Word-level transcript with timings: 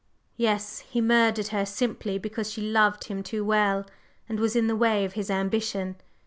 "Yes. 0.35 0.79
He 0.79 0.99
murdered 0.99 1.49
her 1.49 1.63
simply 1.63 2.17
because 2.17 2.51
she 2.51 2.59
loved 2.59 3.03
him 3.03 3.21
too 3.21 3.45
well 3.45 3.85
and 4.27 4.39
was 4.39 4.55
in 4.55 4.65
the 4.65 4.75
way 4.75 5.05
of 5.05 5.13
his 5.13 5.29
ambition. 5.29 5.95